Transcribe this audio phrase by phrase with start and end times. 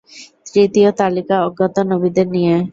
[0.47, 2.55] তৃতীয় তালিকা অজ্ঞাত নবীদের নিয়ে।